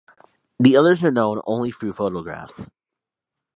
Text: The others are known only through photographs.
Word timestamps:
The 0.57 0.75
others 0.75 1.03
are 1.03 1.11
known 1.11 1.41
only 1.45 1.69
through 1.69 1.93
photographs. 1.93 2.65